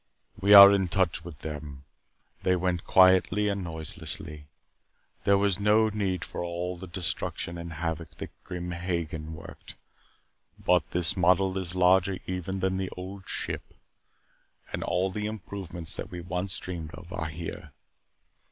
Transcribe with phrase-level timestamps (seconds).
[0.39, 1.83] We are in touch with them.
[2.41, 4.47] They went quietly and noiselessly.
[5.25, 9.75] There was no need for all the destruction and havoc that Grim Hagen worked.
[10.57, 13.61] But this model is larger even than the Old Ship,
[14.73, 17.71] and all the improvements that we once dreamed of are here.